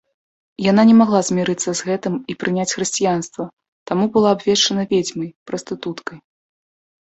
Яна 0.71 0.83
не 0.91 0.93
магла 1.01 1.19
змірыцца 1.27 1.69
з 1.79 1.89
гэтым 1.89 2.13
і 2.33 2.35
прыняць 2.43 2.73
хрысціянства, 2.77 3.43
таму 3.93 4.09
была 4.17 4.29
абвешчана 4.39 4.81
ведзьмай, 4.95 5.29
прастытуткай. 5.53 6.19